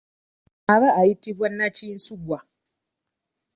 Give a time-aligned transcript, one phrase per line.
[0.73, 2.37] Aba ayitibwa nnakinsugwa.